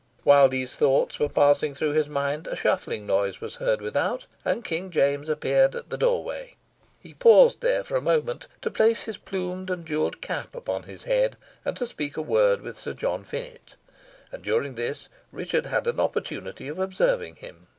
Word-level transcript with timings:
While 0.23 0.49
these 0.49 0.75
thoughts 0.75 1.19
were 1.19 1.29
passing 1.29 1.75
through 1.75 1.91
his 1.93 2.09
mind, 2.09 2.47
a 2.47 2.55
shuffling 2.55 3.05
noise 3.05 3.39
was 3.39 3.57
heard 3.57 3.81
without, 3.81 4.25
and 4.43 4.65
King 4.65 4.89
James 4.89 5.29
appeared 5.29 5.75
at 5.75 5.91
the 5.91 5.95
doorway. 5.97 6.55
He 6.99 7.13
paused 7.13 7.61
there 7.61 7.83
for 7.83 7.97
a 7.97 8.01
moment 8.01 8.47
to 8.63 8.71
place 8.71 9.03
his 9.03 9.19
plumed 9.19 9.69
and 9.69 9.85
jewelled 9.85 10.19
cap 10.19 10.55
upon 10.55 10.81
his 10.89 11.03
head, 11.03 11.37
and 11.63 11.77
to 11.77 11.85
speak 11.85 12.17
a 12.17 12.23
word 12.23 12.61
with 12.61 12.79
Sir 12.79 12.93
John 12.93 13.23
Finett, 13.23 13.75
and 14.31 14.41
during 14.43 14.73
this 14.73 15.07
Richard 15.31 15.67
had 15.67 15.85
an 15.85 15.99
opportunity 15.99 16.67
of 16.67 16.79
observing 16.79 17.35
him. 17.35 17.67